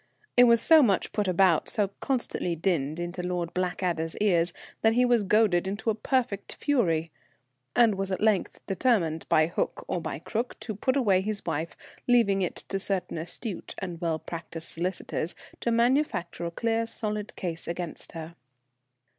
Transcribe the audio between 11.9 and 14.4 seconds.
leaving it to certain astute and well